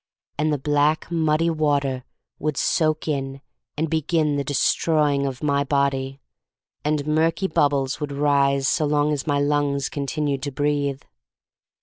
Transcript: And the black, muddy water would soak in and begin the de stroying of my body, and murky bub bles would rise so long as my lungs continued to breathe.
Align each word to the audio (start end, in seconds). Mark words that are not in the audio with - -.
And 0.39 0.51
the 0.51 0.57
black, 0.57 1.11
muddy 1.11 1.51
water 1.51 2.05
would 2.39 2.57
soak 2.57 3.07
in 3.07 3.39
and 3.77 3.87
begin 3.87 4.35
the 4.35 4.43
de 4.43 4.55
stroying 4.55 5.27
of 5.27 5.43
my 5.43 5.63
body, 5.63 6.19
and 6.83 7.05
murky 7.05 7.45
bub 7.47 7.69
bles 7.69 7.99
would 7.99 8.11
rise 8.11 8.67
so 8.67 8.87
long 8.87 9.13
as 9.13 9.27
my 9.27 9.39
lungs 9.39 9.89
continued 9.89 10.41
to 10.41 10.51
breathe. 10.51 11.03